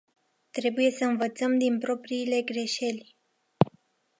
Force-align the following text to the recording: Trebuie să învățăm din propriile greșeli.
Trebuie 0.51 0.91
să 0.91 1.05
învățăm 1.05 1.57
din 1.57 1.79
propriile 1.79 2.41
greșeli. 2.41 3.15